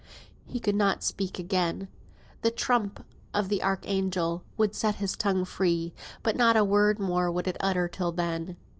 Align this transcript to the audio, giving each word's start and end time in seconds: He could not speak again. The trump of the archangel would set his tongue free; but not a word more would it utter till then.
He 0.47 0.59
could 0.59 0.73
not 0.73 1.03
speak 1.03 1.37
again. 1.37 1.87
The 2.41 2.49
trump 2.49 3.05
of 3.35 3.49
the 3.49 3.61
archangel 3.61 4.43
would 4.57 4.73
set 4.73 4.95
his 4.95 5.15
tongue 5.15 5.45
free; 5.45 5.93
but 6.23 6.35
not 6.35 6.57
a 6.57 6.63
word 6.65 6.97
more 6.97 7.29
would 7.31 7.45
it 7.47 7.57
utter 7.59 7.87
till 7.87 8.11
then. 8.11 8.57